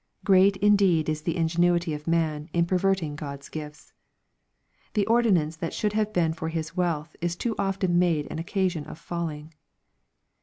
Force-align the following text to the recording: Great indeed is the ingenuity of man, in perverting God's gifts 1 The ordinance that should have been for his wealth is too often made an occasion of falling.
Great 0.25 0.57
indeed 0.57 1.07
is 1.07 1.21
the 1.21 1.37
ingenuity 1.37 1.93
of 1.93 2.07
man, 2.07 2.49
in 2.53 2.65
perverting 2.65 3.15
God's 3.15 3.49
gifts 3.49 3.93
1 4.85 4.89
The 4.95 5.05
ordinance 5.05 5.55
that 5.57 5.75
should 5.75 5.93
have 5.93 6.11
been 6.11 6.33
for 6.33 6.49
his 6.49 6.75
wealth 6.75 7.15
is 7.21 7.35
too 7.35 7.53
often 7.59 7.99
made 7.99 8.25
an 8.31 8.39
occasion 8.39 8.85
of 8.85 8.97
falling. 8.97 9.53